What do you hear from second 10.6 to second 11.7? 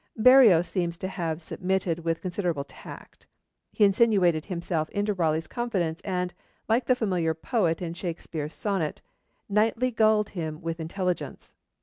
intelligence.'